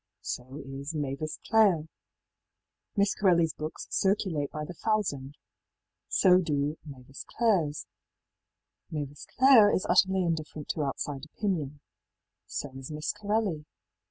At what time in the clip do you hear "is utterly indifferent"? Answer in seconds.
9.75-10.69